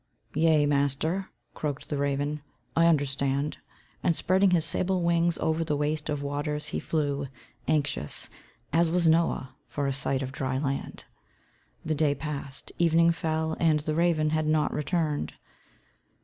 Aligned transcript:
"Yea, 0.33 0.65
master," 0.65 1.27
croaked 1.53 1.87
the 1.89 1.97
raven, 1.99 2.41
"I 2.75 2.87
understand," 2.87 3.59
and 4.01 4.15
spreading 4.15 4.49
his 4.49 4.65
sable 4.65 5.03
wings 5.03 5.37
over 5.37 5.63
the 5.63 5.77
waste 5.77 6.09
of 6.09 6.23
waters 6.23 6.69
he 6.69 6.79
flew, 6.79 7.27
anxious, 7.67 8.27
as 8.73 8.89
was 8.89 9.07
Noah, 9.07 9.55
for 9.67 9.85
a 9.85 9.93
sight 9.93 10.23
of 10.23 10.31
dry 10.31 10.57
land. 10.57 11.05
The 11.85 11.93
day 11.93 12.15
passed, 12.15 12.71
evening 12.79 13.11
fell, 13.11 13.55
and 13.59 13.81
the 13.81 13.93
raven 13.93 14.31
had 14.31 14.47
not 14.47 14.73
returned. 14.73 15.35